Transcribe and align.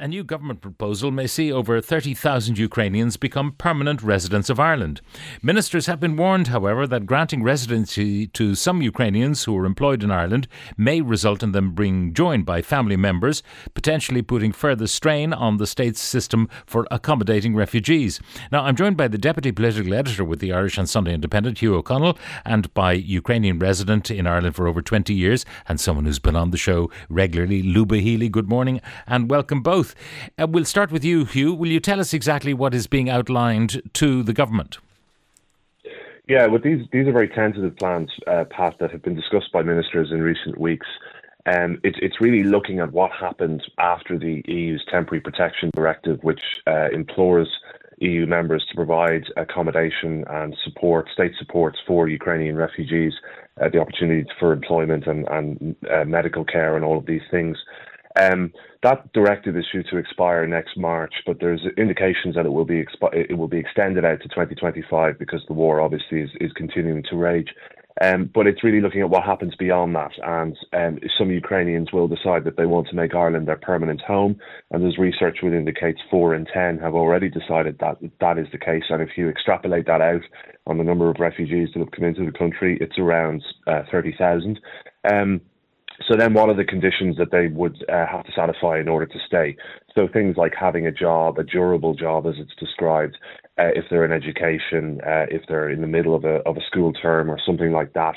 A 0.00 0.06
new 0.06 0.22
government 0.22 0.60
proposal 0.60 1.10
may 1.10 1.26
see 1.26 1.50
over 1.50 1.80
30,000 1.80 2.56
Ukrainians 2.56 3.16
become 3.16 3.52
permanent 3.52 4.00
residents 4.00 4.48
of 4.48 4.60
Ireland. 4.60 5.00
Ministers 5.42 5.86
have 5.86 5.98
been 5.98 6.16
warned, 6.16 6.48
however, 6.48 6.86
that 6.86 7.04
granting 7.04 7.42
residency 7.42 8.28
to 8.28 8.54
some 8.54 8.80
Ukrainians 8.80 9.42
who 9.44 9.56
are 9.58 9.64
employed 9.64 10.04
in 10.04 10.12
Ireland 10.12 10.46
may 10.76 11.00
result 11.00 11.42
in 11.42 11.50
them 11.50 11.74
being 11.74 12.14
joined 12.14 12.46
by 12.46 12.62
family 12.62 12.96
members, 12.96 13.42
potentially 13.74 14.22
putting 14.22 14.52
further 14.52 14.86
strain 14.86 15.32
on 15.32 15.56
the 15.56 15.66
state's 15.66 16.00
system 16.00 16.48
for 16.64 16.86
accommodating 16.92 17.56
refugees. 17.56 18.20
Now, 18.52 18.64
I'm 18.64 18.76
joined 18.76 18.96
by 18.96 19.08
the 19.08 19.18
Deputy 19.18 19.50
Political 19.50 19.94
Editor 19.94 20.24
with 20.24 20.38
the 20.38 20.52
Irish 20.52 20.78
and 20.78 20.88
Sunday 20.88 21.14
Independent, 21.14 21.58
Hugh 21.58 21.74
O'Connell, 21.74 22.18
and 22.44 22.72
by 22.72 22.92
Ukrainian 22.92 23.58
resident 23.58 24.12
in 24.12 24.28
Ireland 24.28 24.54
for 24.54 24.68
over 24.68 24.80
20 24.80 25.12
years 25.12 25.44
and 25.68 25.80
someone 25.80 26.04
who's 26.04 26.20
been 26.20 26.36
on 26.36 26.52
the 26.52 26.56
show 26.56 26.88
regularly, 27.08 27.62
Luba 27.62 27.96
Healy. 27.96 28.28
Good 28.28 28.48
morning 28.48 28.80
and 29.08 29.28
welcome 29.28 29.60
both. 29.60 29.87
Uh, 30.38 30.46
we'll 30.46 30.64
start 30.64 30.90
with 30.90 31.04
you, 31.04 31.24
Hugh. 31.24 31.54
Will 31.54 31.68
you 31.68 31.80
tell 31.80 32.00
us 32.00 32.12
exactly 32.14 32.54
what 32.54 32.74
is 32.74 32.86
being 32.86 33.08
outlined 33.08 33.82
to 33.94 34.22
the 34.22 34.32
government? 34.32 34.78
Yeah, 36.28 36.46
well, 36.46 36.60
these 36.62 36.86
these 36.92 37.06
are 37.06 37.12
very 37.12 37.28
tentative 37.28 37.76
plans, 37.76 38.10
uh, 38.26 38.44
Pat, 38.50 38.74
that 38.80 38.90
have 38.90 39.02
been 39.02 39.14
discussed 39.14 39.50
by 39.50 39.62
ministers 39.62 40.10
in 40.12 40.20
recent 40.20 40.58
weeks. 40.58 40.86
Um, 41.46 41.80
it's 41.82 41.98
it's 42.02 42.20
really 42.20 42.42
looking 42.42 42.80
at 42.80 42.92
what 42.92 43.10
happened 43.12 43.62
after 43.78 44.18
the 44.18 44.42
EU's 44.46 44.84
temporary 44.90 45.22
protection 45.22 45.70
directive, 45.74 46.22
which 46.22 46.42
uh, 46.66 46.88
implores 46.92 47.48
EU 48.00 48.26
members 48.26 48.64
to 48.68 48.76
provide 48.76 49.24
accommodation 49.36 50.24
and 50.28 50.56
support, 50.64 51.08
state 51.12 51.32
supports 51.38 51.78
for 51.86 52.08
Ukrainian 52.08 52.56
refugees, 52.56 53.12
uh, 53.60 53.68
the 53.68 53.78
opportunities 53.78 54.26
for 54.38 54.52
employment 54.52 55.06
and, 55.06 55.26
and 55.28 55.76
uh, 55.90 56.04
medical 56.04 56.44
care 56.44 56.76
and 56.76 56.84
all 56.84 56.98
of 56.98 57.06
these 57.06 57.22
things. 57.30 57.56
Um, 58.18 58.52
that 58.82 59.12
directive 59.12 59.56
is 59.56 59.66
due 59.72 59.82
to 59.84 59.96
expire 59.96 60.46
next 60.46 60.76
March, 60.76 61.12
but 61.26 61.38
there's 61.40 61.62
indications 61.76 62.34
that 62.34 62.46
it 62.46 62.52
will 62.52 62.64
be 62.64 62.84
expi- 62.84 63.26
it 63.30 63.36
will 63.36 63.48
be 63.48 63.58
extended 63.58 64.04
out 64.04 64.20
to 64.22 64.28
2025 64.28 65.18
because 65.18 65.42
the 65.46 65.54
war 65.54 65.80
obviously 65.80 66.22
is, 66.22 66.30
is 66.40 66.52
continuing 66.52 67.02
to 67.10 67.16
rage. 67.16 67.48
Um, 68.00 68.30
but 68.32 68.46
it's 68.46 68.62
really 68.62 68.80
looking 68.80 69.00
at 69.00 69.10
what 69.10 69.24
happens 69.24 69.56
beyond 69.56 69.96
that, 69.96 70.12
and 70.22 70.56
um, 70.72 71.00
some 71.18 71.32
Ukrainians 71.32 71.92
will 71.92 72.06
decide 72.06 72.44
that 72.44 72.56
they 72.56 72.66
want 72.66 72.86
to 72.88 72.94
make 72.94 73.14
Ireland 73.14 73.48
their 73.48 73.56
permanent 73.56 74.00
home. 74.00 74.38
And 74.70 74.82
there's 74.82 74.98
research 74.98 75.38
which 75.42 75.52
indicates 75.52 75.98
four 76.08 76.34
in 76.34 76.44
ten 76.44 76.78
have 76.78 76.94
already 76.94 77.28
decided 77.28 77.78
that 77.80 77.98
that 78.20 78.38
is 78.38 78.46
the 78.52 78.58
case. 78.58 78.84
And 78.90 79.02
if 79.02 79.10
you 79.16 79.28
extrapolate 79.28 79.86
that 79.86 80.00
out 80.00 80.22
on 80.68 80.78
the 80.78 80.84
number 80.84 81.10
of 81.10 81.16
refugees 81.18 81.70
that 81.74 81.80
have 81.80 81.90
come 81.90 82.04
into 82.04 82.24
the 82.24 82.38
country, 82.38 82.78
it's 82.80 82.98
around 82.98 83.42
uh, 83.66 83.82
30,000. 83.90 84.60
Um, 85.10 85.40
so 86.06 86.16
then, 86.16 86.32
what 86.32 86.48
are 86.48 86.54
the 86.54 86.64
conditions 86.64 87.16
that 87.16 87.32
they 87.32 87.48
would 87.48 87.84
uh, 87.88 88.06
have 88.06 88.24
to 88.24 88.32
satisfy 88.34 88.78
in 88.78 88.88
order 88.88 89.06
to 89.06 89.18
stay? 89.26 89.56
So 89.94 90.06
things 90.06 90.36
like 90.36 90.52
having 90.58 90.86
a 90.86 90.92
job, 90.92 91.38
a 91.38 91.44
durable 91.44 91.94
job, 91.94 92.26
as 92.26 92.34
it's 92.38 92.54
described, 92.60 93.18
uh, 93.58 93.70
if 93.74 93.84
they're 93.90 94.04
in 94.04 94.12
education, 94.12 95.00
uh, 95.04 95.26
if 95.28 95.42
they're 95.48 95.70
in 95.70 95.80
the 95.80 95.88
middle 95.88 96.14
of 96.14 96.24
a 96.24 96.36
of 96.46 96.56
a 96.56 96.64
school 96.70 96.92
term 96.92 97.30
or 97.30 97.38
something 97.44 97.72
like 97.72 97.94
that. 97.94 98.14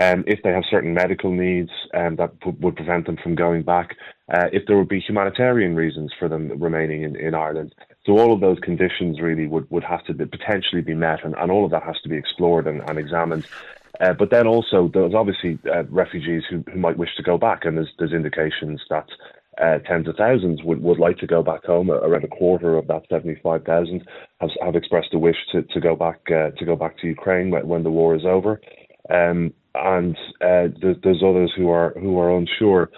Um, 0.00 0.24
if 0.26 0.42
they 0.42 0.50
have 0.50 0.64
certain 0.70 0.94
medical 0.94 1.30
needs 1.30 1.70
um, 1.92 2.16
that 2.16 2.40
p- 2.40 2.56
would 2.60 2.76
prevent 2.76 3.04
them 3.04 3.18
from 3.22 3.34
going 3.34 3.62
back, 3.62 3.90
uh, 4.32 4.46
if 4.50 4.62
there 4.66 4.78
would 4.78 4.88
be 4.88 5.00
humanitarian 5.00 5.76
reasons 5.76 6.12
for 6.18 6.28
them 6.28 6.58
remaining 6.58 7.02
in, 7.02 7.14
in 7.14 7.34
Ireland. 7.34 7.74
So 8.06 8.18
all 8.18 8.32
of 8.32 8.40
those 8.40 8.58
conditions 8.60 9.20
really 9.20 9.46
would, 9.46 9.70
would 9.70 9.84
have 9.84 10.02
to 10.06 10.14
be, 10.14 10.24
potentially 10.24 10.80
be 10.80 10.94
met, 10.94 11.22
and, 11.24 11.34
and 11.36 11.52
all 11.52 11.66
of 11.66 11.70
that 11.72 11.82
has 11.82 12.00
to 12.04 12.08
be 12.08 12.16
explored 12.16 12.66
and, 12.66 12.80
and 12.88 12.98
examined. 12.98 13.46
Uh, 14.00 14.12
but 14.12 14.30
then 14.30 14.46
also 14.46 14.90
there's 14.92 15.14
obviously 15.14 15.58
uh, 15.72 15.84
refugees 15.84 16.42
who, 16.48 16.64
who 16.72 16.78
might 16.78 16.96
wish 16.98 17.14
to 17.16 17.22
go 17.22 17.36
back, 17.36 17.64
and 17.64 17.76
there's 17.76 17.90
there's 17.98 18.12
indications 18.12 18.80
that 18.88 19.06
uh, 19.62 19.78
tens 19.80 20.08
of 20.08 20.16
thousands 20.16 20.62
would, 20.62 20.82
would 20.82 20.98
like 20.98 21.18
to 21.18 21.26
go 21.26 21.42
back 21.42 21.64
home. 21.64 21.90
Around 21.90 22.24
a 22.24 22.28
quarter 22.28 22.76
of 22.76 22.86
that 22.88 23.02
75,000 23.10 24.02
have 24.40 24.50
have 24.62 24.76
expressed 24.76 25.12
a 25.12 25.18
wish 25.18 25.36
to, 25.52 25.62
to 25.62 25.80
go 25.80 25.94
back 25.94 26.20
uh, 26.28 26.50
to 26.56 26.64
go 26.64 26.74
back 26.74 26.98
to 26.98 27.06
Ukraine 27.06 27.50
when, 27.50 27.68
when 27.68 27.82
the 27.82 27.90
war 27.90 28.14
is 28.14 28.24
over. 28.24 28.60
Um, 29.10 29.52
and 29.74 30.16
uh, 30.40 30.68
there's, 30.80 30.96
there's 31.02 31.22
others 31.22 31.52
who 31.56 31.70
are 31.70 31.94
who 32.00 32.18
are 32.18 32.34
unsure. 32.36 32.90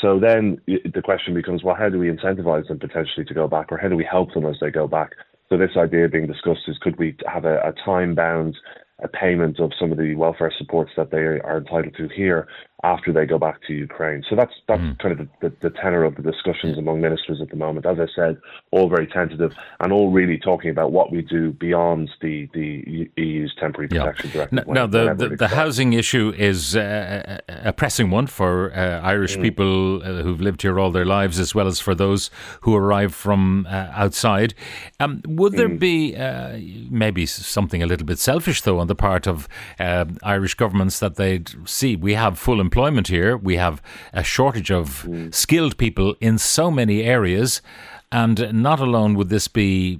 So 0.00 0.18
then 0.18 0.60
the 0.66 1.02
question 1.02 1.32
becomes, 1.32 1.62
well, 1.62 1.76
how 1.76 1.88
do 1.88 1.98
we 1.98 2.10
incentivize 2.10 2.66
them 2.66 2.80
potentially 2.80 3.24
to 3.24 3.34
go 3.34 3.46
back, 3.46 3.70
or 3.70 3.78
how 3.78 3.88
do 3.88 3.96
we 3.96 4.04
help 4.04 4.34
them 4.34 4.46
as 4.46 4.56
they 4.60 4.70
go 4.70 4.88
back? 4.88 5.12
So 5.48 5.56
this 5.56 5.76
idea 5.76 6.08
being 6.08 6.26
discussed 6.26 6.62
is, 6.66 6.78
could 6.80 6.98
we 6.98 7.14
have 7.26 7.44
a, 7.44 7.58
a 7.58 7.72
time 7.84 8.14
bound 8.14 8.56
a 9.02 9.08
payment 9.08 9.58
of 9.60 9.72
some 9.78 9.92
of 9.92 9.98
the 9.98 10.14
welfare 10.14 10.52
supports 10.56 10.92
that 10.96 11.10
they 11.10 11.18
are 11.18 11.58
entitled 11.58 11.94
to 11.96 12.08
here 12.08 12.46
after 12.84 13.12
they 13.12 13.24
go 13.24 13.38
back 13.38 13.60
to 13.66 13.72
Ukraine. 13.72 14.24
So 14.28 14.34
that's 14.34 14.52
that's 14.66 14.80
mm. 14.80 14.98
kind 14.98 15.12
of 15.12 15.18
the, 15.18 15.48
the, 15.48 15.68
the, 15.68 15.70
tenor 15.70 16.02
of 16.02 16.16
the 16.16 16.22
discussions 16.22 16.76
among 16.78 17.00
ministers 17.00 17.40
at 17.40 17.48
the 17.50 17.56
moment. 17.56 17.86
As 17.86 17.98
I 18.00 18.06
said, 18.14 18.38
all 18.72 18.88
very 18.88 19.06
tentative 19.06 19.52
and 19.80 19.92
all 19.92 20.10
really 20.10 20.36
talking 20.36 20.70
about 20.70 20.90
what 20.90 21.12
we 21.12 21.22
do 21.22 21.52
beyond 21.52 22.10
the, 22.20 22.48
the 22.52 23.08
EU's 23.16 23.54
temporary 23.60 23.88
protection 23.88 24.30
yeah. 24.30 24.46
directive. 24.46 24.68
Now, 24.68 24.86
the, 24.86 25.14
the, 25.14 25.36
the, 25.36 25.48
housing 25.48 25.92
issue 25.92 26.34
is 26.36 26.74
uh, 26.74 27.38
a 27.48 27.72
pressing 27.72 28.10
one 28.10 28.26
for 28.26 28.72
uh, 28.74 29.00
Irish 29.00 29.36
mm. 29.36 29.42
people 29.42 30.02
uh, 30.02 30.22
who've 30.22 30.40
lived 30.40 30.62
here 30.62 30.80
all 30.80 30.90
their 30.90 31.04
lives, 31.04 31.38
as 31.38 31.54
well 31.54 31.68
as 31.68 31.78
for 31.78 31.94
those 31.94 32.30
who 32.62 32.74
arrive 32.74 33.14
from 33.14 33.66
uh, 33.70 33.90
outside. 33.92 34.54
Um, 34.98 35.22
would 35.28 35.52
there 35.52 35.68
mm. 35.68 35.78
be 35.78 36.16
uh, 36.16 36.58
maybe 36.90 37.26
something 37.26 37.80
a 37.80 37.86
little 37.86 38.06
bit 38.06 38.18
selfish, 38.18 38.62
though, 38.62 38.80
on 38.80 38.88
the 38.92 39.02
part 39.08 39.26
of 39.26 39.48
uh, 39.78 40.04
Irish 40.22 40.54
governments 40.62 40.98
that 41.00 41.14
they'd 41.16 41.48
see 41.64 41.96
we 41.96 42.14
have 42.14 42.38
full 42.38 42.60
employment 42.60 43.08
here. 43.08 43.36
We 43.50 43.56
have 43.56 43.76
a 44.12 44.22
shortage 44.22 44.70
of 44.70 44.86
mm. 45.08 45.34
skilled 45.34 45.74
people 45.84 46.14
in 46.20 46.38
so 46.38 46.70
many 46.70 47.02
areas. 47.02 47.62
And 48.10 48.36
not 48.52 48.78
alone 48.80 49.14
would 49.14 49.30
this 49.30 49.48
be, 49.48 49.98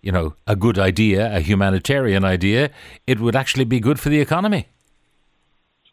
you 0.00 0.12
know, 0.16 0.34
a 0.46 0.56
good 0.56 0.78
idea, 0.78 1.20
a 1.36 1.40
humanitarian 1.40 2.24
idea, 2.24 2.70
it 3.06 3.20
would 3.20 3.36
actually 3.36 3.66
be 3.66 3.80
good 3.80 3.98
for 4.00 4.08
the 4.08 4.20
economy. 4.20 4.62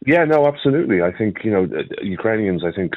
Yeah, 0.06 0.24
no, 0.24 0.46
absolutely. 0.46 1.02
I 1.02 1.12
think 1.18 1.44
you 1.44 1.50
know 1.54 1.64
Ukrainians. 2.02 2.62
I 2.62 2.72
think 2.78 2.90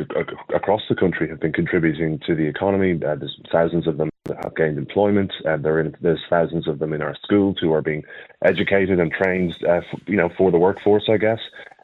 across 0.54 0.82
the 0.90 0.96
country 1.04 1.30
have 1.30 1.40
been 1.40 1.54
contributing 1.54 2.20
to 2.28 2.36
the 2.36 2.48
economy. 2.54 2.92
Uh, 2.96 3.16
there's 3.16 3.40
thousands 3.50 3.88
of 3.88 3.98
them 3.98 4.10
have 4.44 4.56
gained 4.56 4.78
employment. 4.78 5.32
Uh, 5.46 5.56
in, 5.56 5.96
there's 6.02 6.22
thousands 6.30 6.68
of 6.68 6.80
them 6.80 6.94
in 6.94 7.02
our 7.02 7.16
schools 7.24 7.58
who 7.60 7.74
are 7.74 7.82
being 7.82 8.04
educated 8.44 9.00
and 9.00 9.12
trained, 9.12 9.56
uh, 9.68 9.82
f- 9.92 10.02
you 10.08 10.16
know, 10.16 10.30
for 10.38 10.52
the 10.52 10.58
workforce. 10.58 11.08
I 11.10 11.18
guess. 11.18 11.40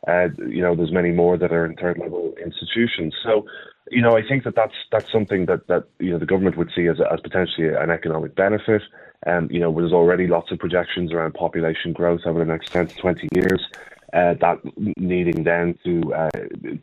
Uh, 0.08 0.28
you 0.50 0.62
know, 0.62 0.76
there's 0.76 0.92
many 0.92 1.12
more 1.12 1.38
that 1.38 1.52
are 1.52 1.66
in 1.66 1.76
third 1.76 1.98
level 1.98 2.34
institutions. 2.44 3.16
So, 3.24 3.46
you 3.90 4.02
know, 4.02 4.18
I 4.18 4.22
think 4.28 4.44
that 4.44 4.56
that's 4.56 4.74
that's 4.92 5.12
something 5.12 5.46
that 5.46 5.68
that 5.68 5.86
you 6.00 6.12
know 6.12 6.20
the 6.20 6.26
government 6.26 6.58
would 6.58 6.72
see 6.76 6.88
as 6.88 6.98
as 7.00 7.22
potentially 7.22 7.70
an 7.70 7.90
economic 7.90 8.36
benefit. 8.36 8.82
And 9.26 9.46
um, 9.46 9.52
you 9.52 9.60
know, 9.60 9.74
there's 9.74 9.94
already 9.94 10.28
lots 10.28 10.52
of 10.52 10.60
projections 10.60 11.14
around 11.14 11.34
population 11.34 11.94
growth 11.94 12.22
over 12.26 12.40
the 12.40 12.46
next 12.46 12.74
10 12.74 12.88
to 12.88 12.96
20 12.96 13.30
years. 13.34 13.66
Uh, 14.14 14.36
that 14.40 14.60
needing 14.98 15.44
then 15.44 15.76
to 15.84 16.14
uh, 16.14 16.30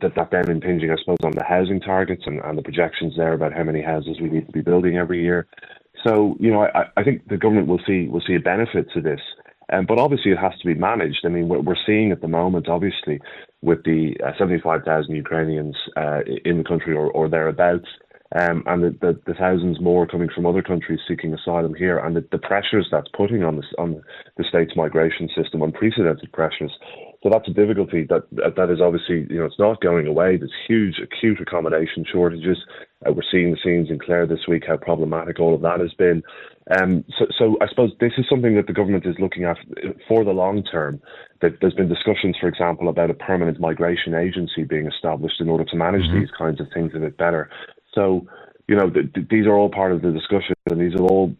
that 0.01 0.13
that 0.15 0.31
then 0.31 0.49
impinging, 0.49 0.91
I 0.91 0.97
suppose, 0.99 1.17
on 1.23 1.31
the 1.31 1.45
housing 1.45 1.79
targets 1.79 2.23
and, 2.25 2.41
and 2.41 2.57
the 2.57 2.61
projections 2.61 3.13
there 3.15 3.33
about 3.33 3.53
how 3.53 3.63
many 3.63 3.81
houses 3.81 4.17
we 4.21 4.29
need 4.29 4.47
to 4.47 4.51
be 4.51 4.61
building 4.61 4.97
every 4.97 5.23
year. 5.23 5.47
So, 6.05 6.35
you 6.39 6.51
know, 6.51 6.63
I, 6.63 6.85
I 6.97 7.03
think 7.03 7.27
the 7.29 7.37
government 7.37 7.67
will 7.67 7.79
see 7.87 8.07
will 8.07 8.23
see 8.25 8.35
a 8.35 8.39
benefit 8.39 8.87
to 8.93 9.01
this. 9.01 9.21
Um, 9.71 9.85
but 9.85 9.99
obviously, 9.99 10.31
it 10.31 10.39
has 10.39 10.51
to 10.59 10.67
be 10.67 10.73
managed. 10.73 11.21
I 11.23 11.29
mean, 11.29 11.47
what 11.47 11.63
we're 11.63 11.75
seeing 11.85 12.11
at 12.11 12.21
the 12.21 12.27
moment, 12.27 12.67
obviously, 12.67 13.21
with 13.61 13.83
the 13.85 14.17
uh, 14.25 14.31
75,000 14.37 15.15
Ukrainians 15.15 15.77
uh, 15.95 16.19
in 16.43 16.57
the 16.57 16.63
country 16.63 16.93
or, 16.93 17.09
or 17.11 17.29
thereabouts, 17.29 17.87
um, 18.37 18.63
and 18.65 18.83
the, 18.83 18.89
the, 19.01 19.19
the, 19.27 19.33
thousands 19.33 19.79
more 19.81 20.07
coming 20.07 20.29
from 20.33 20.45
other 20.45 20.61
countries 20.61 20.99
seeking 21.07 21.33
asylum 21.33 21.73
here, 21.73 21.99
and 21.99 22.15
the, 22.15 22.25
the 22.31 22.37
pressures 22.37 22.87
that's 22.91 23.09
putting 23.15 23.43
on, 23.43 23.57
this, 23.57 23.65
on 23.77 24.01
the 24.37 24.45
state's 24.47 24.75
migration 24.75 25.29
system, 25.35 25.61
unprecedented 25.61 26.31
pressures. 26.31 26.71
So 27.23 27.29
that's 27.29 27.47
a 27.47 27.53
difficulty 27.53 28.07
that 28.09 28.23
that 28.31 28.69
is 28.71 28.81
obviously 28.81 29.27
you 29.29 29.39
know 29.39 29.45
it's 29.45 29.59
not 29.59 29.79
going 29.79 30.07
away. 30.07 30.37
There's 30.37 30.51
huge 30.67 30.95
acute 30.99 31.39
accommodation 31.39 32.03
shortages. 32.11 32.57
Uh, 33.05 33.13
we're 33.13 33.21
seeing 33.31 33.51
the 33.51 33.57
scenes 33.63 33.89
in 33.91 33.99
Clare 33.99 34.25
this 34.25 34.47
week 34.47 34.63
how 34.67 34.77
problematic 34.77 35.39
all 35.39 35.53
of 35.53 35.61
that 35.61 35.79
has 35.79 35.93
been. 35.93 36.23
Um, 36.79 37.03
so, 37.17 37.25
so 37.37 37.57
I 37.61 37.67
suppose 37.67 37.91
this 37.99 38.13
is 38.17 38.25
something 38.29 38.55
that 38.55 38.65
the 38.67 38.73
government 38.73 39.05
is 39.05 39.15
looking 39.19 39.43
at 39.43 39.57
for 40.07 40.23
the 40.23 40.31
long 40.31 40.63
term. 40.63 40.99
That 41.41 41.59
there's 41.61 41.73
been 41.73 41.89
discussions, 41.89 42.37
for 42.39 42.47
example, 42.47 42.89
about 42.89 43.09
a 43.11 43.15
permanent 43.15 43.59
migration 43.59 44.15
agency 44.15 44.63
being 44.63 44.87
established 44.87 45.41
in 45.41 45.49
order 45.49 45.65
to 45.65 45.75
manage 45.75 46.03
mm-hmm. 46.03 46.19
these 46.19 46.29
kinds 46.35 46.59
of 46.59 46.67
things 46.73 46.91
a 46.95 46.99
bit 46.99 47.17
better. 47.17 47.49
So, 47.93 48.25
you 48.67 48.75
know, 48.75 48.89
th- 48.89 49.13
th- 49.13 49.27
these 49.29 49.45
are 49.45 49.55
all 49.55 49.69
part 49.69 49.91
of 49.91 50.01
the 50.01 50.11
discussion, 50.11 50.55
and 50.69 50.79
these 50.79 50.95
are 50.95 51.03
all 51.03 51.35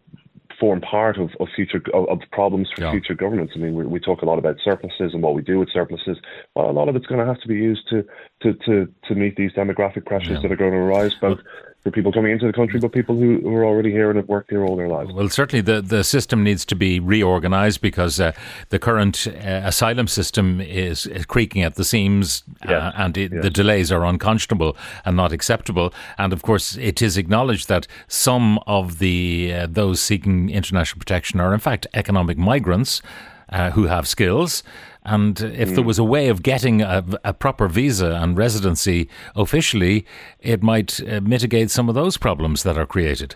form 0.61 0.79
part 0.79 1.17
of, 1.17 1.31
of 1.39 1.47
future 1.55 1.81
of, 1.93 2.07
of 2.07 2.19
problems 2.31 2.69
for 2.73 2.83
yeah. 2.83 2.91
future 2.91 3.15
governments. 3.15 3.53
I 3.55 3.59
mean, 3.59 3.75
we, 3.75 3.85
we 3.85 3.99
talk 3.99 4.21
a 4.21 4.25
lot 4.25 4.37
about 4.37 4.57
surpluses 4.63 5.13
and 5.13 5.21
what 5.21 5.33
we 5.33 5.41
do 5.41 5.59
with 5.59 5.69
surpluses. 5.73 6.17
Well, 6.55 6.69
a 6.69 6.71
lot 6.71 6.87
of 6.87 6.95
it's 6.95 7.07
going 7.07 7.19
to 7.19 7.25
have 7.25 7.41
to 7.41 7.47
be 7.47 7.55
used 7.55 7.89
to 7.89 8.05
to 8.43 8.53
to, 8.65 8.87
to 9.07 9.15
meet 9.15 9.35
these 9.35 9.51
demographic 9.53 10.05
pressures 10.05 10.37
yeah. 10.37 10.41
that 10.43 10.51
are 10.51 10.55
going 10.55 10.71
to 10.71 10.77
arise, 10.77 11.15
both 11.15 11.39
for 11.81 11.89
people 11.89 12.11
coming 12.11 12.31
into 12.31 12.45
the 12.45 12.53
country, 12.53 12.79
but 12.79 12.91
people 12.91 13.15
who, 13.15 13.39
who 13.41 13.55
are 13.55 13.65
already 13.65 13.91
here 13.91 14.09
and 14.09 14.17
have 14.17 14.27
worked 14.27 14.51
here 14.51 14.63
all 14.63 14.75
their 14.75 14.87
lives. 14.87 15.11
Well, 15.11 15.29
certainly 15.29 15.61
the, 15.61 15.81
the 15.81 16.03
system 16.03 16.43
needs 16.43 16.63
to 16.65 16.75
be 16.75 16.99
reorganised 16.99 17.81
because 17.81 18.19
uh, 18.19 18.33
the 18.69 18.77
current 18.77 19.27
uh, 19.27 19.61
asylum 19.63 20.07
system 20.07 20.61
is, 20.61 21.07
is, 21.07 21.25
creaking 21.25 21.63
at 21.63 21.75
the 21.75 21.83
seams 21.83 22.43
uh, 22.67 22.91
and 22.95 23.17
it, 23.17 23.41
the 23.41 23.49
delays 23.49 23.91
are 23.91 24.05
unconscionable 24.05 24.77
and 25.05 25.17
not 25.17 25.31
acceptable. 25.31 25.91
And 26.17 26.33
of 26.33 26.43
course, 26.43 26.77
it 26.77 27.01
is 27.01 27.17
acknowledged 27.17 27.67
that 27.69 27.87
some 28.07 28.59
of 28.67 28.99
the 28.99 29.53
uh, 29.53 29.67
those 29.67 30.01
seeking 30.01 30.49
international 30.49 30.99
protection 30.99 31.39
are 31.39 31.53
in 31.53 31.59
fact 31.59 31.87
economic 31.93 32.37
migrants 32.37 33.01
uh, 33.49 33.71
who 33.71 33.85
have 33.85 34.07
skills. 34.07 34.63
And 35.03 35.39
if 35.41 35.69
mm. 35.69 35.75
there 35.75 35.83
was 35.83 35.97
a 35.97 36.03
way 36.03 36.27
of 36.27 36.43
getting 36.43 36.81
a, 36.81 37.03
a, 37.23 37.33
proper 37.33 37.67
visa 37.67 38.19
and 38.21 38.37
residency 38.37 39.09
officially, 39.35 40.05
it 40.39 40.61
might 40.61 40.99
uh, 41.01 41.21
mitigate 41.21 41.71
some 41.71 41.89
of 41.89 41.95
those 41.95 42.17
problems 42.17 42.61
that 42.63 42.77
are 42.77 42.85
created. 42.85 43.35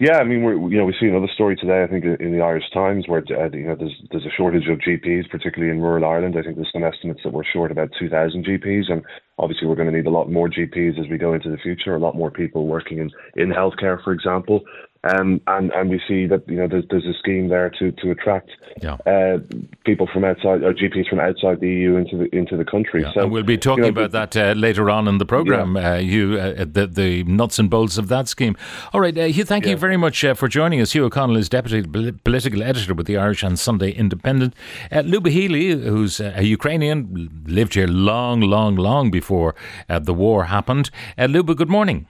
Yeah, 0.00 0.18
I 0.18 0.24
mean, 0.24 0.42
we're 0.42 0.54
you 0.70 0.76
know 0.76 0.84
we 0.84 0.94
see 0.98 1.06
another 1.06 1.30
story 1.32 1.56
today. 1.56 1.82
I 1.82 1.86
think 1.86 2.04
in 2.04 2.32
the 2.32 2.42
Irish 2.42 2.64
Times 2.72 3.06
where 3.06 3.22
uh, 3.30 3.48
you 3.52 3.66
know 3.66 3.76
there's 3.76 3.94
there's 4.10 4.26
a 4.26 4.36
shortage 4.36 4.66
of 4.68 4.78
GPs, 4.78 5.30
particularly 5.30 5.72
in 5.72 5.80
rural 5.80 6.04
Ireland. 6.04 6.36
I 6.36 6.42
think 6.42 6.56
there's 6.56 6.72
some 6.72 6.84
estimates 6.84 7.20
that 7.22 7.32
we're 7.32 7.44
short 7.44 7.70
about 7.70 7.90
2,000 7.98 8.44
GPs, 8.44 8.90
and 8.90 9.02
obviously 9.38 9.68
we're 9.68 9.76
going 9.76 9.90
to 9.90 9.96
need 9.96 10.06
a 10.06 10.10
lot 10.10 10.30
more 10.30 10.48
GPs 10.48 10.98
as 10.98 11.08
we 11.08 11.18
go 11.18 11.32
into 11.32 11.50
the 11.50 11.58
future. 11.58 11.94
A 11.94 12.00
lot 12.00 12.16
more 12.16 12.30
people 12.30 12.66
working 12.66 12.98
in 12.98 13.10
in 13.36 13.50
healthcare, 13.50 14.02
for 14.02 14.12
example. 14.12 14.62
Um, 15.04 15.40
and 15.46 15.70
and 15.72 15.90
we 15.90 16.00
see 16.08 16.26
that 16.26 16.48
you 16.48 16.56
know 16.56 16.66
there's, 16.66 16.84
there's 16.88 17.04
a 17.04 17.12
scheme 17.18 17.48
there 17.48 17.68
to 17.78 17.92
to 17.92 18.10
attract 18.10 18.50
yeah. 18.82 18.94
uh, 19.06 19.38
people 19.84 20.08
from 20.10 20.24
outside 20.24 20.62
or 20.62 20.72
GPs 20.72 21.08
from 21.08 21.20
outside 21.20 21.60
the 21.60 21.68
EU 21.68 21.96
into 21.96 22.16
the 22.16 22.34
into 22.34 22.56
the 22.56 22.64
country. 22.64 23.02
Yeah. 23.02 23.12
So 23.12 23.20
and 23.22 23.32
we'll 23.32 23.42
be 23.42 23.58
talking 23.58 23.84
you 23.84 23.92
know, 23.92 24.04
about 24.04 24.12
that 24.12 24.36
uh, 24.36 24.52
later 24.58 24.88
on 24.88 25.06
in 25.06 25.18
the 25.18 25.26
program. 25.26 25.76
Yeah. 25.76 25.92
Uh, 25.92 25.96
you 25.96 26.38
uh, 26.38 26.64
the 26.64 26.86
the 26.86 27.24
nuts 27.24 27.58
and 27.58 27.68
bolts 27.68 27.98
of 27.98 28.08
that 28.08 28.28
scheme. 28.28 28.56
All 28.94 29.00
right, 29.00 29.16
uh, 29.16 29.24
Hugh. 29.24 29.44
Thank 29.44 29.66
you 29.66 29.76
very 29.76 29.98
much 29.98 30.24
uh, 30.24 30.32
for 30.32 30.48
joining 30.48 30.80
us. 30.80 30.92
Hugh 30.92 31.04
O'Connell 31.04 31.36
is 31.36 31.50
deputy 31.50 31.82
political 32.24 32.62
editor 32.62 32.94
with 32.94 33.06
the 33.06 33.18
Irish 33.18 33.42
and 33.42 33.58
Sunday 33.58 33.90
Independent. 33.90 34.54
Uh, 34.90 35.00
Luba 35.00 35.28
Healy, 35.28 35.72
who's 35.72 36.18
a 36.18 36.42
Ukrainian, 36.44 37.44
lived 37.46 37.74
here 37.74 37.86
long, 37.86 38.40
long, 38.40 38.76
long 38.76 39.10
before 39.10 39.54
the 39.88 40.14
war 40.14 40.44
happened. 40.44 40.90
Luba, 41.18 41.54
good 41.54 41.68
morning. 41.68 42.06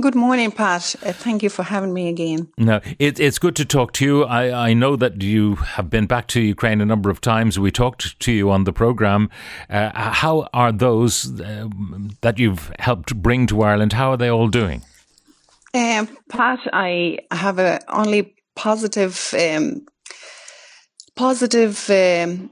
Good 0.00 0.14
morning, 0.14 0.50
Pat. 0.50 0.94
Uh, 1.02 1.12
thank 1.12 1.42
you 1.42 1.48
for 1.48 1.62
having 1.62 1.92
me 1.92 2.08
again. 2.08 2.48
No, 2.58 2.80
it, 2.98 3.18
it's 3.18 3.38
good 3.38 3.56
to 3.56 3.64
talk 3.64 3.92
to 3.94 4.04
you. 4.04 4.24
I, 4.24 4.68
I 4.68 4.74
know 4.74 4.96
that 4.96 5.22
you 5.22 5.54
have 5.54 5.88
been 5.88 6.06
back 6.06 6.26
to 6.28 6.40
Ukraine 6.40 6.80
a 6.80 6.86
number 6.86 7.08
of 7.08 7.20
times. 7.20 7.58
We 7.58 7.70
talked 7.70 8.18
to 8.20 8.32
you 8.32 8.50
on 8.50 8.64
the 8.64 8.72
programme. 8.72 9.30
Uh, 9.70 10.12
how 10.12 10.48
are 10.52 10.72
those 10.72 11.40
uh, 11.40 11.68
that 12.20 12.38
you've 12.38 12.70
helped 12.78 13.14
bring 13.22 13.46
to 13.46 13.62
Ireland, 13.62 13.92
how 13.92 14.10
are 14.10 14.16
they 14.16 14.28
all 14.28 14.48
doing? 14.48 14.82
Um, 15.74 16.08
Pat, 16.28 16.60
I 16.72 17.18
have 17.30 17.58
a 17.58 17.80
only 17.88 18.34
positive, 18.54 19.34
um, 19.38 19.86
positive 21.14 21.88
um, 21.90 22.50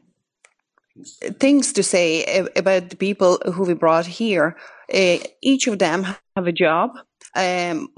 things 1.41 1.73
to 1.73 1.83
say 1.83 2.47
about 2.57 2.91
the 2.91 2.97
people 2.97 3.39
who 3.53 3.65
we 3.65 3.75
brought 3.75 4.07
here. 4.07 4.57
Uh, 4.93 5.19
each 5.43 5.67
of 5.67 5.79
them 5.79 6.05
have 6.37 6.47
a 6.47 6.53
job. 6.53 6.91
Um, 7.35 7.89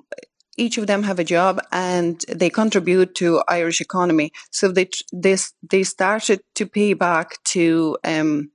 each 0.56 0.78
of 0.78 0.86
them 0.86 1.02
have 1.02 1.18
a 1.18 1.24
job 1.24 1.60
and 1.72 2.24
they 2.28 2.48
contribute 2.48 3.14
to 3.16 3.42
Irish 3.48 3.80
economy. 3.80 4.32
So 4.50 4.72
they 4.72 4.88
they 5.12 5.36
they 5.62 5.82
started 5.82 6.40
to 6.54 6.66
pay 6.66 6.94
back 6.94 7.42
to 7.44 7.98
um, 8.04 8.50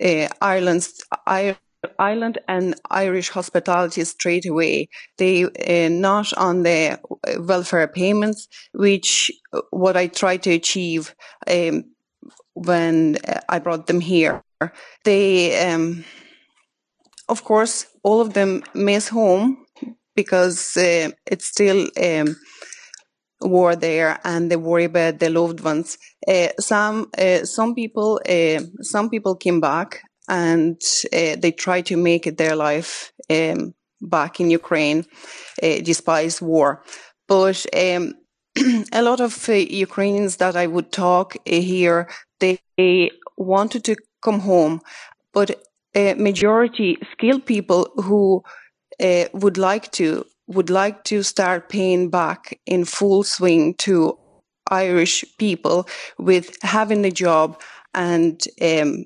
uh, 0.00 0.28
Ireland's 0.40 1.02
Ireland 1.98 2.38
and 2.48 2.74
Irish 2.90 3.30
hospitality 3.30 4.04
straight 4.04 4.46
away. 4.46 4.88
They 5.16 5.44
uh, 5.44 5.88
not 5.88 6.32
on 6.34 6.62
the 6.62 7.00
welfare 7.40 7.88
payments, 7.88 8.48
which 8.72 9.32
what 9.70 9.96
I 9.96 10.06
try 10.06 10.36
to 10.38 10.50
achieve 10.50 11.14
um, 11.48 11.84
when 12.66 13.16
I 13.48 13.58
brought 13.58 13.86
them 13.86 14.00
here. 14.00 14.42
They 15.04 15.56
um, 15.68 16.04
of 17.28 17.44
course, 17.44 17.86
all 18.02 18.20
of 18.20 18.32
them 18.32 18.62
miss 18.74 19.08
home 19.08 19.66
because 20.14 20.76
uh, 20.76 21.10
it's 21.26 21.46
still 21.46 21.88
um, 22.02 22.36
war 23.40 23.76
there, 23.76 24.18
and 24.24 24.50
they 24.50 24.56
worry 24.56 24.84
about 24.84 25.18
their 25.18 25.30
loved 25.30 25.60
ones. 25.60 25.98
Uh, 26.26 26.48
some 26.58 27.10
uh, 27.18 27.44
some 27.44 27.74
people 27.74 28.20
uh, 28.28 28.60
some 28.80 29.10
people 29.10 29.36
came 29.36 29.60
back 29.60 30.02
and 30.28 30.80
uh, 31.12 31.36
they 31.38 31.52
try 31.52 31.80
to 31.82 31.96
make 31.96 32.26
it 32.26 32.36
their 32.36 32.56
life 32.56 33.12
um, 33.30 33.74
back 34.00 34.40
in 34.40 34.50
Ukraine, 34.50 35.04
uh, 35.62 35.78
despite 35.82 36.40
war. 36.42 36.82
But 37.26 37.64
um, 37.76 38.14
a 38.92 39.02
lot 39.02 39.20
of 39.20 39.48
Ukrainians 39.48 40.36
that 40.36 40.56
I 40.56 40.66
would 40.66 40.92
talk 40.92 41.36
here, 41.44 42.08
they 42.40 43.10
wanted 43.36 43.84
to 43.84 43.96
come 44.22 44.40
home, 44.40 44.80
but 45.32 45.62
a 45.94 46.14
majority 46.14 46.98
skilled 47.12 47.44
people 47.46 47.88
who 47.96 48.42
uh, 49.00 49.24
would 49.32 49.58
like 49.58 49.90
to 49.92 50.24
would 50.46 50.70
like 50.70 51.04
to 51.04 51.22
start 51.22 51.68
paying 51.68 52.08
back 52.08 52.58
in 52.64 52.84
full 52.84 53.22
swing 53.22 53.74
to 53.74 54.18
Irish 54.70 55.24
people 55.38 55.86
with 56.18 56.56
having 56.62 57.04
a 57.04 57.10
job 57.10 57.60
and 57.94 58.42
um, 58.62 59.04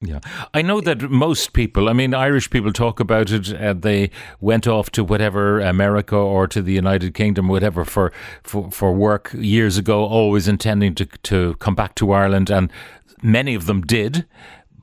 yeah, 0.00 0.20
I 0.54 0.62
know 0.62 0.80
that 0.80 1.10
most 1.10 1.52
people, 1.52 1.88
I 1.88 1.92
mean, 1.92 2.14
Irish 2.14 2.50
people 2.50 2.72
talk 2.72 3.00
about 3.00 3.32
it. 3.32 3.52
Uh, 3.52 3.72
they 3.72 4.10
went 4.40 4.68
off 4.68 4.90
to 4.90 5.02
whatever 5.02 5.58
America 5.58 6.14
or 6.14 6.46
to 6.48 6.62
the 6.62 6.72
United 6.72 7.14
Kingdom, 7.14 7.48
whatever, 7.48 7.84
for, 7.84 8.12
for, 8.44 8.70
for 8.70 8.92
work 8.92 9.32
years 9.34 9.76
ago, 9.76 10.04
always 10.04 10.46
intending 10.46 10.94
to, 10.94 11.06
to 11.06 11.54
come 11.56 11.74
back 11.74 11.96
to 11.96 12.12
Ireland. 12.12 12.48
And 12.48 12.70
many 13.22 13.54
of 13.56 13.66
them 13.66 13.82
did 13.82 14.26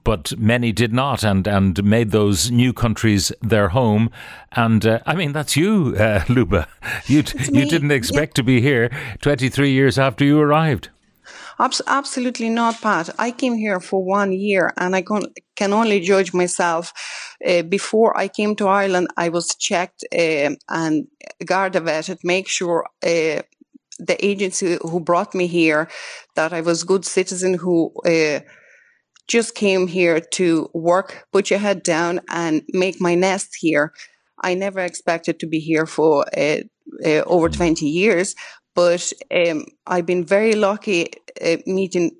but 0.04 0.38
many 0.38 0.72
did 0.72 0.94
not 0.94 1.24
and, 1.24 1.48
and 1.48 1.84
made 1.84 2.12
those 2.12 2.52
new 2.52 2.72
countries 2.72 3.32
their 3.42 3.70
home. 3.70 4.12
And 4.52 4.86
uh, 4.86 5.00
I 5.06 5.16
mean, 5.16 5.34
that's 5.34 5.58
you, 5.58 5.96
uh, 5.98 6.24
Luba. 6.30 6.68
You, 7.08 7.24
you 7.52 7.68
didn't 7.68 7.92
expect 7.92 8.34
yeah. 8.38 8.42
to 8.42 8.44
be 8.44 8.62
here 8.62 8.90
23 9.22 9.72
years 9.72 9.98
after 9.98 10.24
you 10.24 10.40
arrived. 10.40 10.90
Absolutely 11.60 12.50
not, 12.50 12.82
Pat. 12.82 13.10
I 13.18 13.32
came 13.32 13.56
here 13.56 13.80
for 13.80 14.04
one 14.04 14.34
year 14.34 14.74
and 14.78 14.96
I 14.96 15.04
can 15.56 15.74
only 15.74 16.00
judge 16.02 16.34
myself. 16.34 16.92
Uh, 17.46 17.62
before 17.64 18.18
I 18.18 18.28
came 18.28 18.56
to 18.58 18.68
Ireland, 18.68 19.08
I 19.18 19.30
was 19.30 19.56
checked 19.56 20.04
uh, 20.14 20.52
and 20.70 21.08
Garda 21.46 21.82
vetted, 21.82 22.20
make 22.24 22.48
sure 22.48 22.86
uh, 23.04 23.42
the 24.00 24.18
agency 24.20 24.78
who 24.82 25.00
brought 25.00 25.34
me 25.34 25.48
here 25.48 25.88
that 26.36 26.52
I 26.52 26.62
was 26.62 26.84
good 26.84 27.06
citizen 27.06 27.54
who 27.54 27.94
just 29.28 29.56
came 29.56 29.88
here 29.88 30.20
to 30.20 30.70
work, 30.74 31.28
put 31.32 31.50
your 31.50 31.60
head 31.60 31.84
down, 31.84 32.22
and 32.30 32.62
make 32.74 33.02
my 33.02 33.16
nest 33.16 33.56
here. 33.60 33.94
I 34.44 34.54
never 34.54 34.80
expected 34.80 35.40
to 35.40 35.48
be 35.48 35.60
here 35.60 35.86
for 35.86 36.26
uh, 36.38 36.60
uh, 37.06 37.24
over 37.26 37.50
mm. 37.50 37.56
20 37.56 37.86
years, 37.86 38.36
but 38.76 39.12
um, 39.34 39.66
I've 39.88 40.06
been 40.06 40.26
very 40.26 40.54
lucky 40.54 41.08
uh, 41.44 41.58
meeting, 41.66 42.12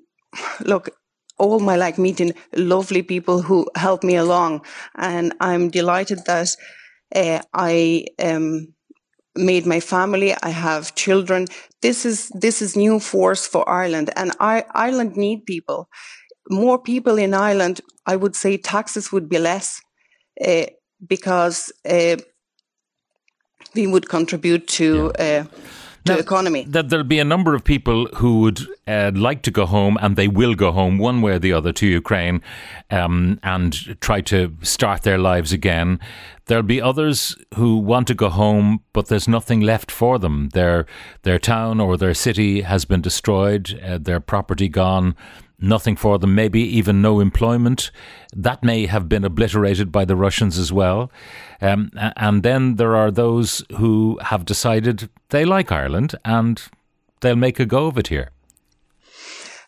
look, 0.60 0.90
all 1.38 1.60
my 1.60 1.76
life 1.76 1.98
meeting 1.98 2.32
lovely 2.54 3.02
people 3.02 3.42
who 3.42 3.68
help 3.76 4.02
me 4.02 4.16
along. 4.16 4.64
And 4.94 5.34
I'm 5.40 5.68
delighted 5.70 6.24
that 6.26 6.48
uh, 7.14 7.40
I 7.52 8.06
um, 8.22 8.74
made 9.36 9.66
my 9.66 9.80
family. 9.80 10.34
I 10.42 10.48
have 10.48 10.94
children. 10.94 11.46
This 11.82 12.06
is 12.06 12.30
this 12.30 12.62
is 12.62 12.74
new 12.74 12.98
force 12.98 13.46
for 13.46 13.68
Ireland, 13.68 14.10
and 14.16 14.32
I, 14.40 14.64
Ireland 14.74 15.16
need 15.16 15.44
people 15.46 15.88
more 16.50 16.78
people 16.78 17.18
in 17.18 17.34
Ireland, 17.34 17.80
I 18.06 18.16
would 18.16 18.36
say 18.36 18.56
taxes 18.56 19.12
would 19.12 19.28
be 19.28 19.38
less 19.38 19.80
uh, 20.44 20.66
because 21.06 21.72
uh, 21.88 22.16
we 23.74 23.86
would 23.86 24.08
contribute 24.08 24.68
to. 24.68 25.12
Yeah. 25.18 25.44
To 26.06 26.14
now, 26.14 26.18
economy. 26.18 26.64
That 26.64 26.88
there'll 26.88 27.04
be 27.04 27.18
a 27.18 27.24
number 27.24 27.54
of 27.54 27.64
people 27.64 28.06
who 28.16 28.40
would 28.40 28.60
uh, 28.86 29.12
like 29.14 29.42
to 29.42 29.50
go 29.50 29.66
home, 29.66 29.98
and 30.00 30.16
they 30.16 30.28
will 30.28 30.54
go 30.54 30.72
home 30.72 30.98
one 30.98 31.20
way 31.22 31.32
or 31.32 31.38
the 31.38 31.52
other 31.52 31.72
to 31.72 31.86
Ukraine, 31.86 32.42
um, 32.90 33.38
and 33.42 34.00
try 34.00 34.20
to 34.22 34.56
start 34.62 35.02
their 35.02 35.18
lives 35.18 35.52
again. 35.52 36.00
There'll 36.46 36.62
be 36.62 36.80
others 36.80 37.36
who 37.54 37.78
want 37.78 38.06
to 38.06 38.14
go 38.14 38.28
home, 38.28 38.80
but 38.92 39.08
there's 39.08 39.28
nothing 39.28 39.60
left 39.60 39.90
for 39.90 40.18
them. 40.18 40.50
Their 40.50 40.86
their 41.22 41.38
town 41.38 41.80
or 41.80 41.96
their 41.96 42.14
city 42.14 42.62
has 42.62 42.84
been 42.84 43.02
destroyed, 43.02 43.80
uh, 43.84 43.98
their 43.98 44.20
property 44.20 44.68
gone 44.68 45.16
nothing 45.58 45.96
for 45.96 46.18
them, 46.18 46.34
maybe 46.34 46.60
even 46.60 47.00
no 47.00 47.20
employment. 47.20 47.90
That 48.34 48.62
may 48.62 48.86
have 48.86 49.08
been 49.08 49.24
obliterated 49.24 49.90
by 49.90 50.04
the 50.04 50.16
Russians 50.16 50.58
as 50.58 50.72
well. 50.72 51.10
Um, 51.60 51.90
and 52.16 52.42
then 52.42 52.76
there 52.76 52.94
are 52.96 53.10
those 53.10 53.64
who 53.76 54.18
have 54.22 54.44
decided 54.44 55.08
they 55.30 55.44
like 55.44 55.72
Ireland 55.72 56.14
and 56.24 56.62
they'll 57.20 57.36
make 57.36 57.60
a 57.60 57.66
go 57.66 57.86
of 57.86 57.98
it 57.98 58.08
here. 58.08 58.30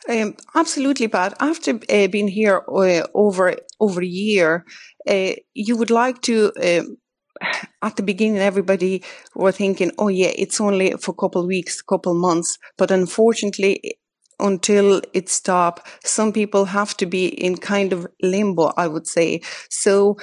Um, 0.08 0.36
absolutely, 0.54 1.08
Pat. 1.08 1.34
After 1.40 1.78
uh, 1.90 2.08
being 2.08 2.28
here 2.28 2.62
uh, 2.66 3.06
over 3.14 3.54
over 3.78 4.00
a 4.00 4.06
year, 4.06 4.64
uh, 5.06 5.32
you 5.52 5.76
would 5.76 5.90
like 5.90 6.22
to 6.22 6.50
um, 6.62 6.96
at 7.82 7.96
the 7.96 8.02
beginning, 8.02 8.38
everybody 8.38 9.02
were 9.34 9.52
thinking, 9.52 9.92
"Oh 9.98 10.08
yeah, 10.08 10.32
it's 10.36 10.60
only 10.60 10.92
for 10.92 11.12
a 11.12 11.20
couple 11.20 11.42
of 11.42 11.46
weeks, 11.46 11.82
couple 11.82 12.12
of 12.12 12.18
months." 12.18 12.58
But 12.78 12.90
unfortunately, 12.90 13.98
until 14.40 15.00
it 15.12 15.28
stop, 15.28 15.86
some 16.04 16.32
people 16.32 16.66
have 16.66 16.96
to 16.98 17.06
be 17.06 17.26
in 17.26 17.56
kind 17.56 17.92
of 17.92 18.06
limbo. 18.22 18.72
I 18.76 18.86
would 18.88 19.06
say 19.06 19.42
so. 19.70 20.16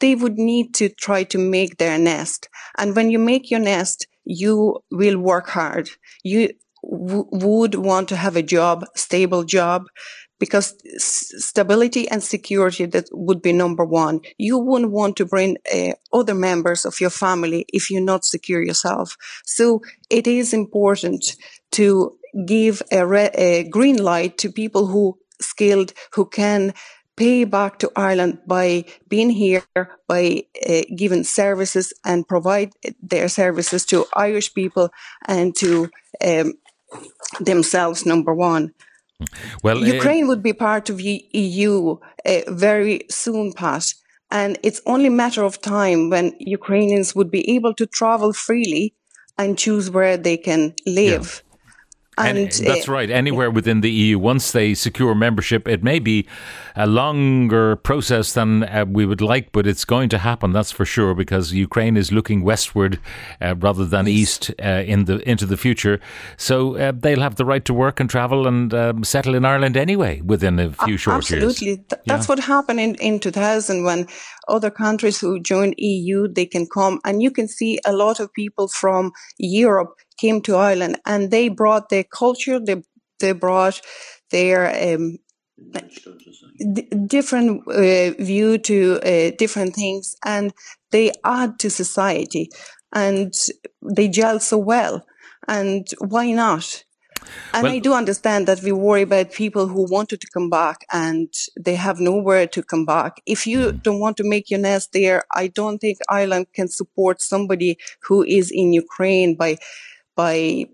They 0.00 0.14
would 0.14 0.38
need 0.38 0.74
to 0.74 0.88
try 0.88 1.24
to 1.24 1.38
make 1.38 1.78
their 1.78 1.98
nest, 1.98 2.48
and 2.76 2.94
when 2.94 3.10
you 3.10 3.18
make 3.18 3.50
your 3.50 3.60
nest, 3.60 4.06
you 4.24 4.78
will 4.92 5.18
work 5.18 5.48
hard. 5.48 5.90
You 6.22 6.50
w- 6.88 7.26
would 7.32 7.74
want 7.74 8.08
to 8.10 8.16
have 8.16 8.36
a 8.36 8.42
job, 8.42 8.84
stable 8.94 9.42
job, 9.42 9.86
because 10.38 10.74
stability 10.98 12.08
and 12.08 12.22
security 12.22 12.86
that 12.86 13.08
would 13.12 13.42
be 13.42 13.52
number 13.52 13.84
one. 13.84 14.20
You 14.38 14.58
wouldn't 14.58 14.92
want 14.92 15.16
to 15.16 15.26
bring 15.26 15.56
uh, 15.74 15.92
other 16.12 16.34
members 16.34 16.84
of 16.84 17.00
your 17.00 17.10
family 17.10 17.64
if 17.72 17.90
you're 17.90 18.00
not 18.00 18.24
secure 18.24 18.62
yourself. 18.62 19.16
So 19.44 19.80
it 20.10 20.26
is 20.28 20.52
important 20.52 21.34
to 21.72 22.16
give 22.46 22.82
a, 22.92 23.06
re- 23.06 23.30
a 23.34 23.68
green 23.68 24.02
light 24.02 24.38
to 24.38 24.50
people 24.50 24.86
who 24.86 25.18
skilled 25.40 25.92
who 26.14 26.26
can 26.26 26.74
pay 27.18 27.44
back 27.44 27.80
to 27.80 27.90
Ireland 27.96 28.38
by 28.46 28.84
being 29.08 29.30
here, 29.30 29.64
by 30.06 30.44
uh, 30.68 30.82
giving 30.96 31.24
services 31.24 31.92
and 32.04 32.26
provide 32.26 32.70
their 33.02 33.28
services 33.28 33.84
to 33.86 34.06
Irish 34.14 34.54
people 34.54 34.90
and 35.26 35.54
to 35.56 35.90
um, 36.24 36.54
themselves, 37.40 38.06
number 38.06 38.32
one. 38.32 38.72
Well, 39.64 39.78
uh, 39.78 39.86
Ukraine 39.86 40.24
uh, 40.24 40.28
would 40.28 40.42
be 40.44 40.52
part 40.52 40.88
of 40.90 40.98
the 40.98 41.24
EU 41.32 41.96
uh, 42.24 42.40
very 42.46 43.02
soon, 43.10 43.52
Pat, 43.52 43.94
and 44.30 44.56
it's 44.62 44.80
only 44.86 45.08
a 45.08 45.20
matter 45.24 45.42
of 45.42 45.60
time 45.60 46.10
when 46.10 46.36
Ukrainians 46.38 47.16
would 47.16 47.30
be 47.30 47.44
able 47.56 47.74
to 47.74 47.86
travel 47.86 48.32
freely 48.32 48.94
and 49.36 49.58
choose 49.58 49.90
where 49.90 50.16
they 50.16 50.36
can 50.36 50.74
live. 50.86 51.42
Yeah. 51.42 51.47
And, 52.26 52.38
and 52.38 52.52
that's 52.66 52.88
right. 52.88 53.10
Anywhere 53.10 53.50
within 53.50 53.80
the 53.80 53.90
EU, 53.90 54.18
once 54.18 54.52
they 54.52 54.74
secure 54.74 55.14
membership, 55.14 55.68
it 55.68 55.82
may 55.82 55.98
be 55.98 56.26
a 56.74 56.86
longer 56.86 57.76
process 57.76 58.32
than 58.32 58.64
uh, 58.64 58.84
we 58.88 59.04
would 59.04 59.20
like, 59.20 59.52
but 59.52 59.66
it's 59.66 59.84
going 59.84 60.08
to 60.10 60.18
happen. 60.18 60.52
That's 60.52 60.72
for 60.72 60.84
sure, 60.84 61.14
because 61.14 61.52
Ukraine 61.52 61.96
is 61.96 62.12
looking 62.12 62.42
westward 62.42 62.98
uh, 63.40 63.54
rather 63.56 63.84
than 63.84 64.06
yes. 64.06 64.14
east 64.14 64.50
uh, 64.62 64.84
in 64.86 65.04
the 65.04 65.28
into 65.28 65.46
the 65.46 65.56
future. 65.56 66.00
So 66.36 66.76
uh, 66.76 66.92
they'll 66.94 67.20
have 67.20 67.36
the 67.36 67.44
right 67.44 67.64
to 67.64 67.74
work 67.74 68.00
and 68.00 68.08
travel 68.08 68.46
and 68.46 68.72
um, 68.74 69.04
settle 69.04 69.34
in 69.34 69.44
Ireland 69.44 69.76
anyway 69.76 70.20
within 70.20 70.58
a 70.58 70.72
few 70.72 70.96
short 70.96 71.18
Absolutely. 71.18 71.44
years. 71.46 71.52
Absolutely, 71.54 71.84
Th- 71.88 72.02
that's 72.06 72.26
yeah. 72.26 72.32
what 72.32 72.38
happened 72.44 72.80
in 72.80 72.94
in 72.96 73.20
2000 73.20 73.84
when 73.84 74.06
other 74.48 74.70
countries 74.70 75.20
who 75.20 75.40
joined 75.40 75.74
EU 75.78 76.28
they 76.28 76.46
can 76.46 76.66
come, 76.66 77.00
and 77.04 77.22
you 77.22 77.30
can 77.30 77.48
see 77.48 77.78
a 77.84 77.92
lot 77.92 78.20
of 78.20 78.32
people 78.32 78.68
from 78.68 79.12
Europe 79.38 79.94
came 80.18 80.40
to 80.42 80.56
Ireland 80.56 80.98
and 81.06 81.30
they 81.30 81.48
brought 81.48 81.88
their 81.88 82.04
culture, 82.04 82.60
they, 82.60 82.82
they 83.20 83.32
brought 83.32 83.80
their 84.30 84.94
um, 84.94 85.18
d- 86.72 86.88
different 87.06 87.66
uh, 87.68 88.10
view 88.22 88.58
to 88.58 89.00
uh, 89.00 89.30
different 89.38 89.74
things 89.74 90.16
and 90.24 90.52
they 90.90 91.12
add 91.24 91.58
to 91.60 91.70
society 91.70 92.50
and 92.92 93.34
they 93.82 94.08
gel 94.08 94.40
so 94.40 94.58
well. 94.58 95.06
And 95.46 95.88
why 96.00 96.32
not? 96.32 96.84
And 97.54 97.64
well, 97.64 97.72
I 97.72 97.78
do 97.78 97.94
understand 97.94 98.46
that 98.46 98.62
we 98.62 98.72
worry 98.72 99.02
about 99.02 99.32
people 99.32 99.68
who 99.68 99.90
wanted 99.90 100.20
to 100.20 100.28
come 100.32 100.50
back 100.50 100.84
and 100.92 101.32
they 101.58 101.76
have 101.76 101.98
nowhere 101.98 102.46
to 102.46 102.62
come 102.62 102.84
back. 102.84 103.22
If 103.24 103.46
you 103.46 103.72
don't 103.72 104.00
want 104.00 104.18
to 104.18 104.28
make 104.28 104.50
your 104.50 104.60
nest 104.60 104.92
there, 104.92 105.24
I 105.34 105.48
don't 105.48 105.78
think 105.78 105.98
Ireland 106.10 106.48
can 106.52 106.68
support 106.68 107.22
somebody 107.22 107.78
who 108.02 108.22
is 108.22 108.50
in 108.50 108.72
Ukraine 108.74 109.34
by 109.34 109.56
by 110.18 110.66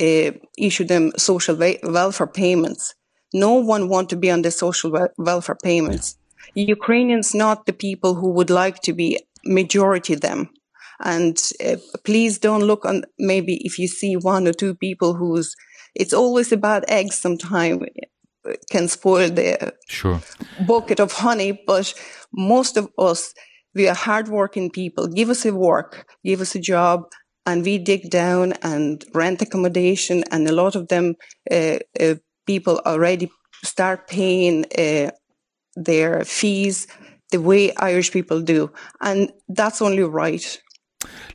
uh, 0.00 0.30
issue 0.68 0.86
them 0.92 1.12
social 1.18 1.56
welfare 1.82 2.32
payments. 2.42 2.94
No 3.34 3.52
one 3.74 3.88
want 3.88 4.08
to 4.10 4.16
be 4.16 4.30
on 4.30 4.42
the 4.42 4.50
social 4.50 4.90
welfare 5.18 5.58
payments. 5.62 6.16
Yeah. 6.54 6.64
Ukrainians 6.78 7.34
not 7.34 7.66
the 7.66 7.78
people 7.86 8.12
who 8.14 8.30
would 8.36 8.52
like 8.62 8.78
to 8.86 8.92
be 9.02 9.08
majority 9.44 10.14
them. 10.14 10.48
And 11.00 11.36
uh, 11.68 11.76
please 12.08 12.38
don't 12.38 12.68
look 12.70 12.86
on 12.86 13.04
maybe 13.18 13.54
if 13.68 13.78
you 13.78 13.88
see 13.88 14.16
one 14.16 14.48
or 14.48 14.54
two 14.54 14.74
people 14.74 15.10
who's 15.20 15.54
it's 15.94 16.14
always 16.22 16.52
about 16.52 16.88
eggs 16.88 17.16
sometimes 17.18 17.82
can 18.70 18.88
spoil 18.88 19.30
the 19.30 19.74
sure. 19.88 20.20
bucket 20.66 21.00
of 21.00 21.12
honey, 21.12 21.52
but 21.66 21.92
most 22.32 22.76
of 22.76 22.88
us 22.98 23.34
we 23.74 23.88
are 23.88 23.94
hardworking 23.94 24.70
people. 24.70 25.06
Give 25.06 25.28
us 25.28 25.44
a 25.44 25.52
work, 25.52 25.90
give 26.24 26.40
us 26.40 26.54
a 26.54 26.60
job, 26.60 27.04
and 27.46 27.64
we 27.64 27.78
dig 27.78 28.10
down 28.10 28.52
and 28.62 29.04
rent 29.14 29.40
accommodation 29.42 30.24
and 30.30 30.48
a 30.48 30.52
lot 30.52 30.74
of 30.76 30.88
them 30.88 31.14
uh, 31.50 31.78
uh, 32.00 32.14
people 32.46 32.80
already 32.84 33.30
start 33.64 34.08
paying 34.08 34.64
uh, 34.78 35.10
their 35.76 36.24
fees 36.24 36.86
the 37.30 37.40
way 37.40 37.74
irish 37.76 38.12
people 38.12 38.40
do. 38.40 38.70
And 39.00 39.32
that's 39.48 39.82
only 39.82 40.02
right 40.02 40.60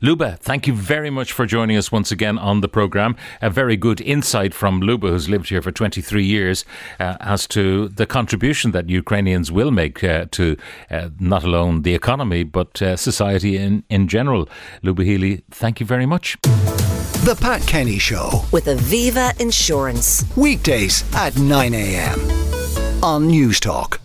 Luba, 0.00 0.36
thank 0.40 0.66
you 0.66 0.74
very 0.74 1.10
much 1.10 1.30
for 1.30 1.46
joining 1.46 1.76
us 1.76 1.92
once 1.92 2.10
again 2.10 2.36
on 2.36 2.60
the 2.60 2.68
programme. 2.68 3.14
A 3.40 3.48
very 3.48 3.76
good 3.76 4.00
insight 4.00 4.52
from 4.52 4.80
Luba, 4.80 5.08
who's 5.08 5.28
lived 5.28 5.48
here 5.48 5.62
for 5.62 5.70
23 5.70 6.24
years, 6.24 6.64
uh, 6.98 7.16
as 7.20 7.46
to 7.48 7.88
the 7.88 8.04
contribution 8.04 8.72
that 8.72 8.88
Ukrainians 8.88 9.52
will 9.52 9.70
make 9.70 10.02
uh, 10.02 10.26
to 10.32 10.56
uh, 10.90 11.10
not 11.20 11.44
alone 11.44 11.82
the 11.82 11.94
economy, 11.94 12.42
but 12.42 12.82
uh, 12.82 12.96
society 12.96 13.56
in, 13.56 13.84
in 13.88 14.08
general. 14.08 14.48
Luba 14.82 15.04
Healy, 15.04 15.44
thank 15.52 15.78
you 15.78 15.86
very 15.86 16.06
much. 16.06 16.36
The 16.42 17.38
Pat 17.40 17.64
Kenny 17.68 18.00
Show 18.00 18.44
with 18.50 18.64
Aviva 18.64 19.40
Insurance. 19.40 20.24
Weekdays 20.36 21.04
at 21.14 21.38
9 21.38 21.74
a.m. 21.74 22.18
on 23.04 23.28
Newstalk. 23.28 23.98